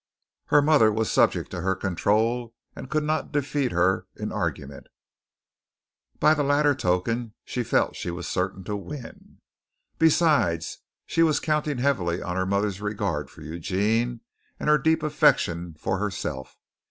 [0.47, 4.87] Her mother was subject to her control and could not defeat her in argument.
[6.19, 9.37] By the latter token she felt she was certain to win.
[9.99, 14.21] Besides, she was counting heavily on her mother's regard for Eugene
[14.59, 16.57] and her deep affection for herself.